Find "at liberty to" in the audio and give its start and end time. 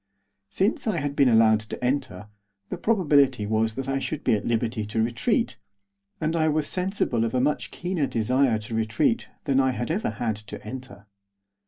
4.33-4.99